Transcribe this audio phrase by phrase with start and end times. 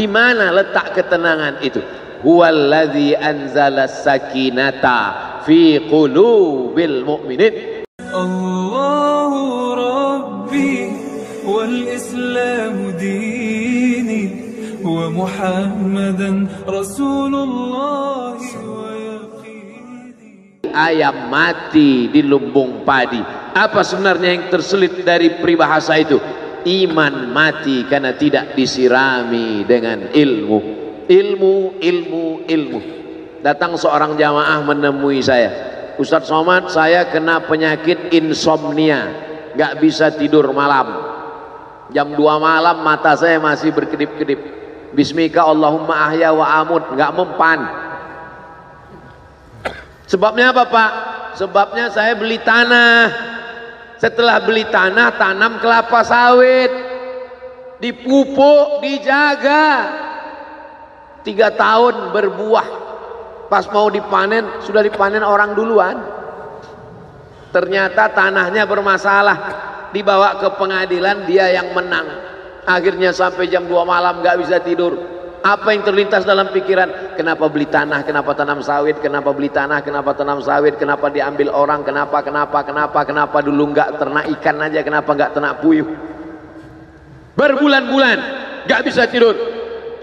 [0.00, 1.84] Di mana letak ketenangan itu?
[2.24, 7.84] Huwallazi anzala sakinata fi qulubil mu'minin.
[8.08, 9.44] Allahu
[9.76, 10.72] Rabbi
[11.44, 14.22] wal Islam dini
[14.80, 18.40] wa Muhammadan Rasulullah
[20.72, 23.20] ayam mati di lumbung padi.
[23.52, 26.39] Apa sebenarnya yang terselit dari peribahasa itu?
[26.68, 30.58] Iman mati karena tidak disirami dengan ilmu.
[31.10, 32.80] Ilmu, ilmu, ilmu.
[33.40, 35.50] Datang seorang jamaah menemui saya.
[35.96, 39.10] Ustadz Somad, saya kena penyakit insomnia.
[39.56, 41.10] Gak bisa tidur malam.
[41.90, 44.38] Jam 2 malam mata saya masih berkedip-kedip.
[44.94, 46.84] Bismika Allahumma ahya wa amut.
[46.94, 47.60] Gak mempan.
[50.06, 50.90] Sebabnya apa Pak?
[51.38, 53.29] Sebabnya saya beli tanah.
[54.00, 56.72] Setelah beli tanah, tanam kelapa sawit.
[57.84, 59.68] Dipupuk, dijaga.
[61.20, 62.68] Tiga tahun berbuah.
[63.52, 66.00] Pas mau dipanen, sudah dipanen orang duluan.
[67.52, 69.38] Ternyata tanahnya bermasalah.
[69.92, 72.08] Dibawa ke pengadilan, dia yang menang.
[72.64, 75.19] Akhirnya sampai jam 2 malam gak bisa tidur.
[75.40, 77.16] Apa yang terlintas dalam pikiran?
[77.16, 78.04] Kenapa beli tanah?
[78.04, 79.00] Kenapa tanam sawit?
[79.00, 79.80] Kenapa beli tanah?
[79.80, 80.76] Kenapa tanam sawit?
[80.76, 81.80] Kenapa diambil orang?
[81.80, 82.20] Kenapa?
[82.20, 82.60] Kenapa?
[82.60, 83.00] Kenapa?
[83.08, 84.84] Kenapa dulu nggak ternak ikan aja?
[84.84, 85.88] Kenapa nggak ternak puyuh?
[87.40, 88.18] Berbulan-bulan
[88.68, 89.32] nggak bisa tidur.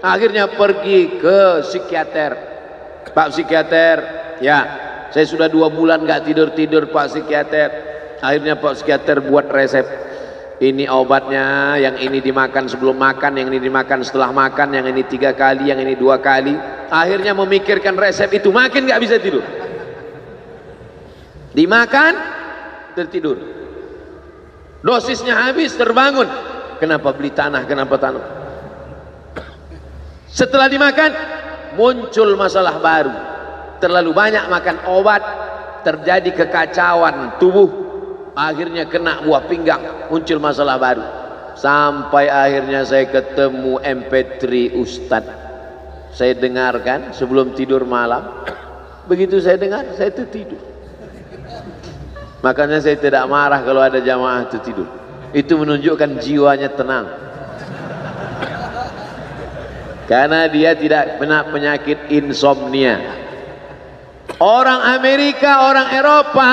[0.02, 2.32] Akhirnya pergi ke psikiater.
[3.14, 3.96] Pak psikiater,
[4.42, 4.58] ya
[5.14, 7.70] saya sudah dua bulan nggak tidur tidur Pak psikiater.
[8.18, 9.86] Akhirnya Pak psikiater buat resep.
[10.58, 15.30] Ini obatnya, yang ini dimakan sebelum makan, yang ini dimakan setelah makan, yang ini tiga
[15.30, 16.50] kali, yang ini dua kali.
[16.90, 19.46] Akhirnya memikirkan resep itu makin nggak bisa tidur.
[21.54, 22.12] Dimakan,
[22.98, 23.38] tertidur.
[24.82, 26.26] Dosisnya habis, terbangun.
[26.82, 27.62] Kenapa beli tanah?
[27.62, 28.24] Kenapa tanam?
[30.26, 31.10] Setelah dimakan,
[31.78, 33.14] muncul masalah baru.
[33.78, 35.22] Terlalu banyak makan obat,
[35.86, 37.87] terjadi kekacauan tubuh.
[38.38, 41.02] Akhirnya kena buah pinggang, muncul masalah baru.
[41.58, 45.34] Sampai akhirnya saya ketemu MP3 Ustadz.
[46.14, 48.22] Saya dengarkan sebelum tidur malam.
[49.10, 50.62] Begitu saya dengar, saya itu tidur.
[52.38, 54.86] Makanya saya tidak marah kalau ada jamaah itu tidur.
[55.34, 57.10] Itu menunjukkan jiwanya tenang.
[60.06, 63.18] Karena dia tidak kena penyakit insomnia.
[64.38, 66.50] Orang Amerika, orang Eropa,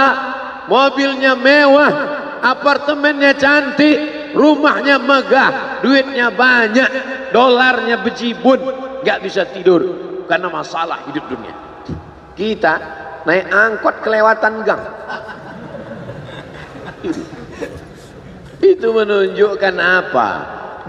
[0.67, 1.93] mobilnya mewah,
[2.41, 6.89] apartemennya cantik, rumahnya megah, duitnya banyak,
[7.31, 8.59] dolarnya bejibun,
[9.01, 9.81] nggak bisa tidur
[10.25, 11.55] karena masalah hidup dunia.
[12.35, 12.73] Kita
[13.23, 14.83] naik angkot kelewatan gang.
[18.65, 20.29] Itu menunjukkan apa?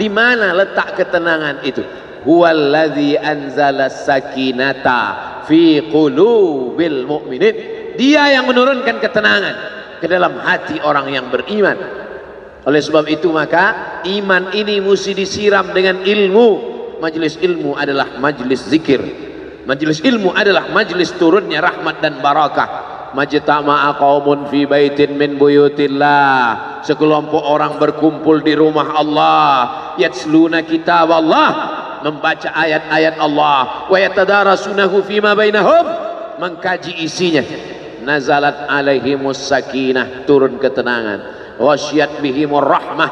[0.01, 1.85] Di mana letak ketenangan itu?
[2.27, 5.01] Huwallazi anzala sakinata
[5.47, 7.76] fi qulubil mu'minin.
[7.97, 9.57] Dia yang menurunkan ketenangan
[9.99, 11.77] ke dalam hati orang yang beriman.
[12.67, 16.77] Oleh sebab itu maka iman ini mesti disiram dengan ilmu.
[16.99, 19.01] Majelis ilmu adalah majelis zikir.
[19.67, 22.69] Majelis ilmu adalah majelis turunnya rahmat dan barakah.
[23.15, 26.83] Majtama'a qaumun fi baitin min buyutillah.
[26.83, 29.51] Sekelompok orang berkumpul di rumah Allah,
[29.99, 31.49] yatsluna kitab Allah,
[32.03, 35.87] membaca ayat-ayat Allah, wa yatadarasunahu fima bainahum,
[36.39, 37.43] mengkaji isinya.
[38.07, 41.35] Nazalat alaihimus sakinah, turun ketenangan.
[41.59, 43.11] Wasyat bihimur rahmah,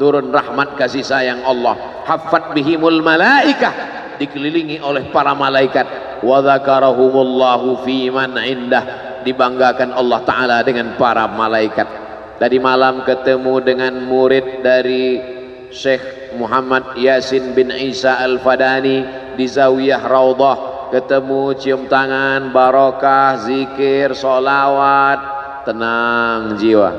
[0.00, 1.76] turun rahmat kasih sayang Allah.
[2.08, 5.84] Hafat bihimul malaikah, dikelilingi oleh para malaikat.
[6.24, 11.88] Wa dzakarahumullahu fi man indah, dibanggakan Allah taala dengan para malaikat.
[12.40, 15.20] Tadi malam ketemu dengan murid dari
[15.68, 19.04] Syekh Muhammad Yasin bin Isa Al-Fadani
[19.36, 25.18] di Zawiyah Raudhah ketemu cium tangan barokah zikir solawat
[25.64, 26.90] tenang jiwa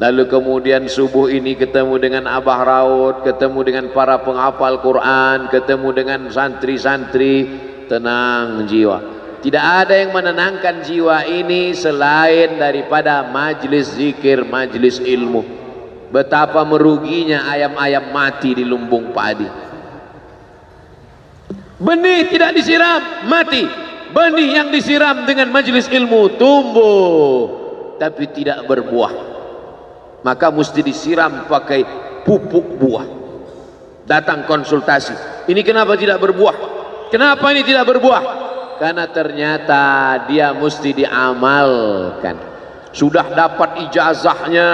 [0.00, 6.20] lalu kemudian subuh ini ketemu dengan Abah Raud ketemu dengan para penghafal Quran ketemu dengan
[6.32, 7.36] santri-santri
[7.86, 15.40] tenang jiwa tidak ada yang menenangkan jiwa ini selain daripada majlis zikir, majlis ilmu.
[16.12, 19.48] Betapa meruginya ayam-ayam mati di lumbung padi.
[21.80, 23.64] Benih tidak disiram, mati.
[24.12, 27.60] Benih yang disiram dengan majlis ilmu tumbuh
[28.00, 29.12] tapi tidak berbuah.
[30.24, 31.80] Maka mesti disiram pakai
[32.24, 33.06] pupuk buah.
[34.08, 35.46] Datang konsultasi.
[35.48, 36.56] Ini kenapa tidak berbuah?
[37.12, 38.22] Kenapa ini tidak berbuah?
[38.80, 39.84] Karena ternyata
[40.24, 42.48] dia mesti diamalkan.
[42.90, 44.72] Sudah dapat ijazahnya,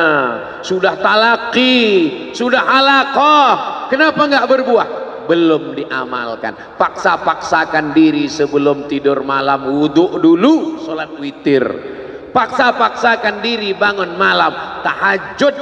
[0.64, 1.84] sudah talaki,
[2.32, 3.54] sudah halaqah.
[3.92, 5.05] Kenapa enggak berbuah?
[5.26, 6.78] Belum diamalkan.
[6.78, 11.64] Paksa-paksakan diri sebelum tidur malam wudhu dulu sholat witir.
[12.30, 15.54] Paksa-paksakan diri bangun malam tahajud.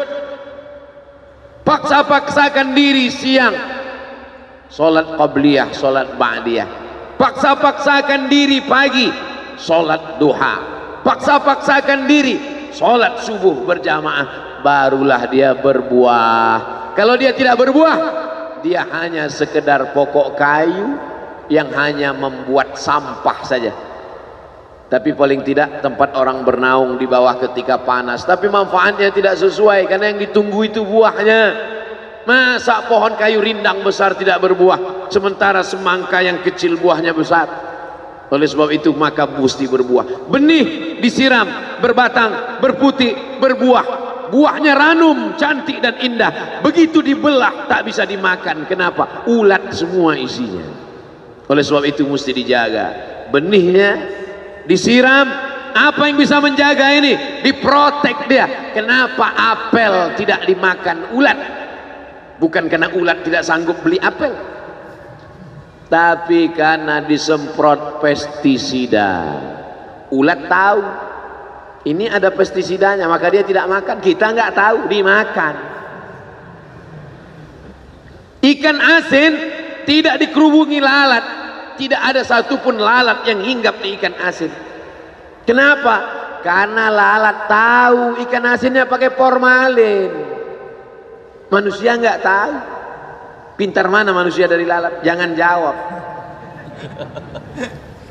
[1.65, 3.57] Paksa-paksakan diri siang
[4.69, 6.69] sholat qabliyah sholat ba'diyah.
[7.17, 9.09] Paksa-paksakan diri pagi
[9.57, 10.55] sholat duha.
[11.01, 12.37] Paksa-paksakan diri
[12.75, 14.61] sholat subuh berjamaah.
[14.65, 16.57] Barulah dia berbuah.
[16.97, 18.24] Kalau dia tidak berbuah
[18.65, 20.97] dia hanya sekedar pokok kayu
[21.53, 23.77] yang hanya membuat sampah saja.
[24.89, 28.25] Tapi paling tidak tempat orang bernaung di bawah ketika panas.
[28.25, 31.43] Tapi manfaatnya tidak sesuai karena yang ditunggu itu buahnya.
[32.25, 37.45] Masa pohon kayu rindang besar tidak berbuah sementara semangka yang kecil buahnya besar?
[38.33, 40.33] Oleh sebab itu maka mesti berbuah.
[40.33, 46.61] Benih disiram berbatang berputih berbuah buahnya ranum cantik dan indah.
[46.65, 48.65] Begitu dibelah tak bisa dimakan.
[48.69, 49.27] Kenapa?
[49.29, 50.65] Ulat semua isinya.
[51.49, 52.87] Oleh sebab itu mesti dijaga.
[53.29, 53.91] Benihnya
[54.65, 55.53] disiram.
[55.75, 57.43] Apa yang bisa menjaga ini?
[57.43, 58.71] Diprotek dia.
[58.71, 61.39] Kenapa apel tidak dimakan ulat?
[62.39, 64.31] Bukan karena ulat tidak sanggup beli apel.
[65.91, 69.35] Tapi karena disemprot pestisida.
[70.15, 70.81] Ulat tahu
[71.85, 74.01] ini ada pestisidanya maka dia tidak makan.
[74.01, 75.55] Kita nggak tahu dimakan.
[78.41, 79.33] Ikan asin
[79.85, 81.25] tidak dikerubungi lalat.
[81.77, 84.49] Tidak ada satupun lalat yang hinggap di ikan asin.
[85.45, 86.25] Kenapa?
[86.41, 90.13] Karena lalat tahu ikan asinnya pakai formalin.
[91.53, 92.53] Manusia nggak tahu.
[93.61, 95.05] Pintar mana manusia dari lalat?
[95.05, 95.77] Jangan jawab.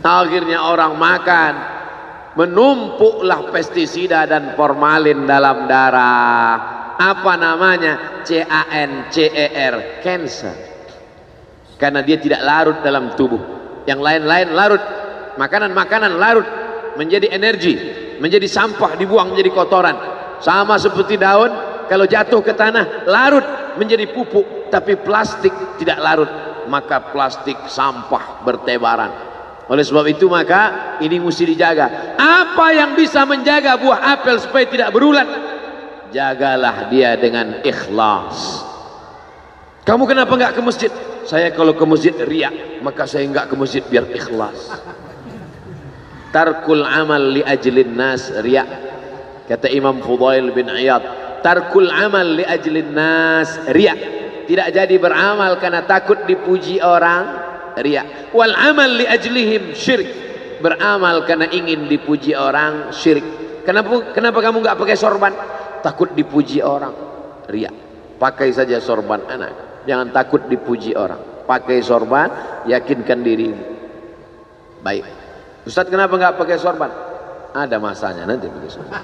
[0.06, 1.73] Akhirnya orang makan
[2.34, 6.56] menumpuklah pestisida dan formalin dalam darah.
[6.98, 8.24] Apa namanya?
[8.26, 10.56] CAN-CER cancer.
[11.78, 13.42] Karena dia tidak larut dalam tubuh.
[13.86, 14.84] Yang lain-lain larut.
[15.36, 16.48] Makanan-makanan larut.
[16.96, 17.76] Menjadi energi.
[18.22, 19.98] Menjadi sampah dibuang menjadi kotoran.
[20.40, 21.50] Sama seperti daun
[21.90, 23.44] kalau jatuh ke tanah larut
[23.76, 24.70] menjadi pupuk.
[24.70, 25.52] Tapi plastik
[25.82, 26.30] tidak larut.
[26.70, 29.33] Maka plastik sampah bertebaran
[29.64, 32.16] oleh sebab itu maka ini mesti dijaga.
[32.20, 35.28] Apa yang bisa menjaga buah apel supaya tidak berulat?
[36.12, 38.60] Jagalah dia dengan ikhlas.
[39.88, 40.92] Kamu kenapa enggak ke masjid?
[41.24, 44.68] Saya kalau ke masjid riak, maka saya enggak ke masjid biar ikhlas.
[46.36, 48.68] Tarkul amal li ajlin nas riak.
[49.48, 51.04] Kata Imam Fudail bin Iyad,
[51.40, 54.00] tarkul amal li ajlin nas riak.
[54.44, 57.43] Tidak jadi beramal karena takut dipuji orang,
[57.82, 60.10] riya wal amal li ajlihim syirik
[60.60, 63.26] beramal karena ingin dipuji orang syirik
[63.64, 65.34] kenapa kenapa kamu nggak pakai sorban?
[65.84, 66.96] Takut dipuji orang.
[67.48, 67.72] Riya
[68.20, 69.84] pakai saja sorban anak.
[69.84, 71.44] Jangan takut dipuji orang.
[71.44, 72.32] Pakai sorban
[72.64, 73.52] yakinkan diri.
[74.80, 75.04] Baik.
[75.68, 76.92] Ustaz kenapa nggak pakai sorban?
[77.52, 79.04] Ada masanya nanti pakai sorban.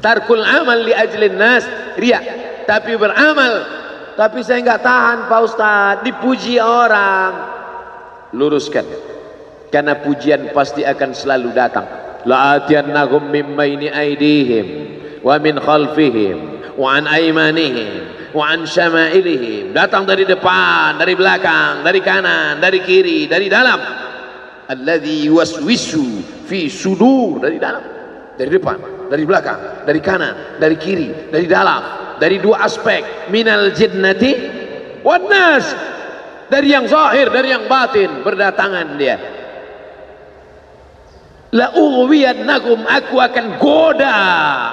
[0.00, 1.64] Tarkul amal li ajlin nas.
[2.00, 2.20] Riya
[2.64, 3.79] tapi beramal
[4.20, 6.04] tapi saya nggak tahan Pak Ustadz.
[6.04, 7.32] Dipuji orang.
[8.36, 8.84] Luruskan.
[9.72, 11.88] Karena pujian pasti akan selalu datang.
[12.28, 14.66] La'atiyannahum min baini aidihim
[15.24, 16.36] wa min khalfihim
[16.76, 19.72] wa an aymanihim wa an syama'ilihim.
[19.72, 23.80] Datang dari depan dari belakang dari kanan dari kiri dari dalam.
[24.68, 27.40] Alladhi waswisu fi sudur.
[27.40, 27.82] Dari dalam
[28.36, 33.32] dari depan dari belakang dari kanan dari kiri dari dalam dari dua aspek.
[33.32, 34.32] Minal jinnati
[35.00, 35.72] wan nas.
[36.50, 39.16] Dari yang zahir dari yang batin berdatangan dia.
[41.50, 44.14] La ughwiyannakum aku akan goda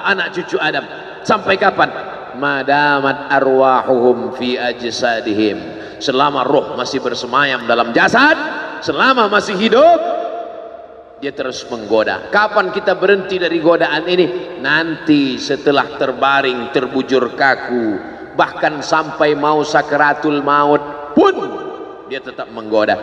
[0.06, 0.84] anak cucu Adam.
[1.24, 1.90] Sampai kapan?
[2.38, 5.58] Madamat arwahuhum fi ajsadihim.
[5.98, 8.38] Selama roh masih bersemayam dalam jasad
[8.82, 9.98] selama masih hidup
[11.18, 12.30] dia terus menggoda.
[12.30, 14.58] Kapan kita berhenti dari godaan ini?
[14.62, 17.98] Nanti setelah terbaring, terbujur kaku,
[18.38, 21.34] bahkan sampai mau sakaratul maut pun
[22.06, 22.96] dia tetap menggoda.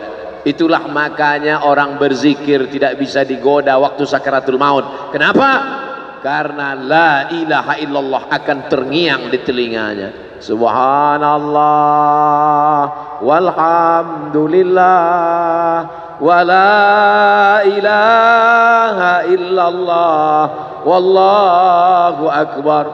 [0.46, 5.12] Itulah makanya orang berzikir tidak bisa digoda waktu sakaratul maut.
[5.12, 5.84] Kenapa?
[6.24, 10.12] karena la ilaha illallah akan terngiang di telinganya.
[10.40, 12.88] Subhanallah.
[13.24, 15.86] Walhamdulillah.
[16.20, 20.50] Wala ilaha illallah.
[20.84, 22.86] Wallahu akbar.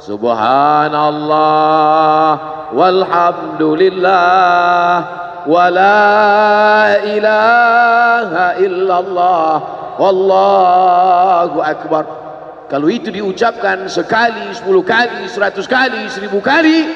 [0.00, 2.38] Subhanallah.
[2.72, 5.04] Walhamdulillah.
[5.44, 9.60] Wala ilaha illallah.
[10.00, 12.23] Wallahu akbar.
[12.74, 16.90] Kalau itu diucapkan sekali, sepuluh kali, seratus kali, seribu kali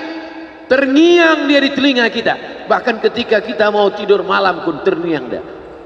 [0.67, 5.43] terngiang dia di telinga kita Bahkan ketika kita mau tidur malam pun terngiang dia.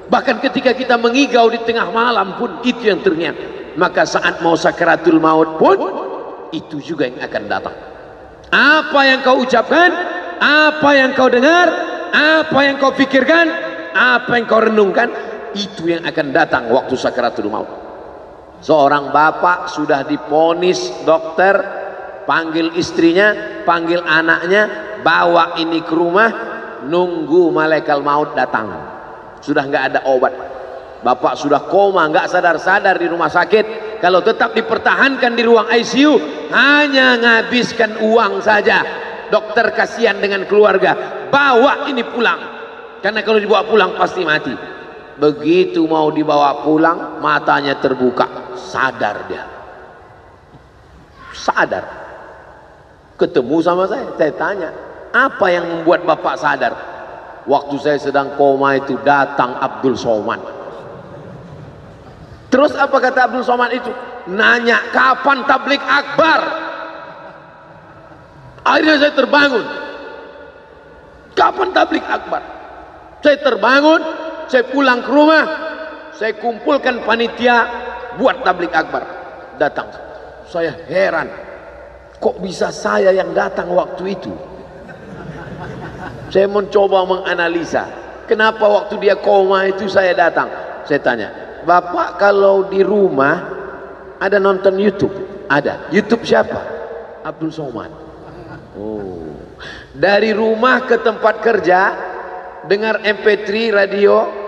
[0.09, 3.37] Bahkan ketika kita mengigau di tengah malam pun itu yang terngiang.
[3.77, 5.77] Maka saat mau sakaratul maut pun
[6.57, 7.77] itu juga yang akan datang.
[8.49, 9.93] Apa yang kau ucapkan,
[10.41, 11.69] apa yang kau dengar,
[12.17, 13.47] apa yang kau pikirkan,
[13.93, 15.09] apa yang kau renungkan,
[15.53, 17.82] itu yang akan datang waktu sakaratul maut.
[18.63, 21.59] Seorang bapak sudah diponis dokter,
[22.31, 26.31] panggil istrinya, panggil anaknya, bawa ini ke rumah,
[26.87, 28.71] nunggu malaikat maut datang.
[29.43, 30.31] Sudah nggak ada obat.
[31.03, 33.99] Bapak sudah koma, nggak sadar-sadar di rumah sakit.
[33.99, 36.15] Kalau tetap dipertahankan di ruang ICU,
[36.55, 38.87] hanya ngabiskan uang saja.
[39.27, 42.39] Dokter kasihan dengan keluarga, bawa ini pulang.
[43.03, 44.55] Karena kalau dibawa pulang pasti mati.
[45.21, 49.45] Begitu mau dibawa pulang, matanya terbuka, sadar dia.
[51.37, 51.85] Sadar.
[53.21, 54.71] Ketemu sama saya, saya tanya,
[55.13, 56.73] apa yang membuat bapak sadar?
[57.45, 60.41] Waktu saya sedang koma itu datang Abdul Somad.
[62.49, 63.93] Terus apa kata Abdul Somad itu?
[64.33, 66.41] Nanya kapan tablik akbar?
[68.63, 69.67] Akhirnya saya terbangun.
[71.35, 72.43] Kapan tablik akbar?
[73.23, 74.01] Saya terbangun,
[74.53, 75.45] saya pulang ke rumah,
[76.13, 77.65] saya kumpulkan panitia
[78.21, 79.01] buat tablik akbar.
[79.57, 79.89] Datang.
[80.45, 81.33] Saya heran.
[82.21, 84.29] Kok bisa saya yang datang waktu itu?
[86.29, 87.89] Saya mencoba menganalisa.
[88.29, 90.53] Kenapa waktu dia koma itu saya datang?
[90.85, 91.29] Saya tanya,
[91.65, 93.41] Bapak kalau di rumah
[94.21, 95.49] ada nonton YouTube?
[95.49, 95.89] Ada.
[95.89, 96.61] YouTube siapa?
[97.25, 97.91] Abdul Somad.
[98.77, 99.33] Oh.
[99.97, 101.81] Dari rumah ke tempat kerja
[102.67, 104.42] dengar MP3 radio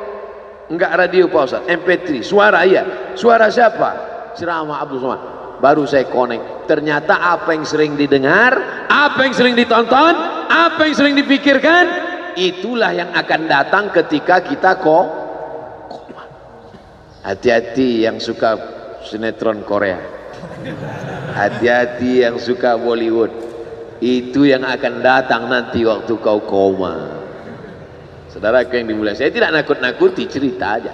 [0.70, 3.14] enggak radio Pak Ustaz, MP3 suara iya.
[3.14, 3.90] Suara siapa?
[4.34, 5.22] Ceramah Abdul Somad.
[5.62, 6.66] Baru saya connect.
[6.68, 10.14] Ternyata apa yang sering didengar, apa yang sering ditonton,
[10.50, 11.84] apa yang sering dipikirkan,
[12.36, 15.06] itulah yang akan datang ketika kita kok
[15.88, 16.24] koma.
[17.22, 18.58] Hati-hati yang suka
[19.06, 20.00] sinetron Korea.
[21.32, 23.32] Hati-hati yang suka Bollywood.
[24.02, 27.13] Itu yang akan datang nanti waktu kau koma.
[28.34, 30.90] Saudara yang dimuliakan, saya tidak nakut-nakuti cerita aja.